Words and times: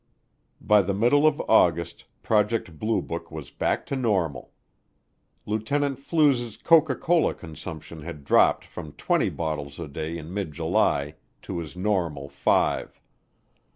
By 0.59 0.81
the 0.81 0.95
middle 0.95 1.27
of 1.27 1.39
August, 1.41 2.05
Project 2.23 2.79
Blue 2.79 3.03
Book 3.03 3.29
was 3.29 3.51
back 3.51 3.85
to 3.85 3.95
normal. 3.95 4.51
Lieutenant 5.45 5.99
Flues's 5.99 6.57
Coca 6.57 6.95
Cola 6.95 7.35
consumption 7.35 8.01
had 8.01 8.23
dropped 8.25 8.65
from 8.65 8.93
twenty 8.93 9.29
bottles 9.29 9.77
a 9.79 9.87
day 9.87 10.17
in 10.17 10.33
mid 10.33 10.53
July 10.53 11.17
to 11.43 11.59
his 11.59 11.75
normal 11.77 12.29
five. 12.29 12.99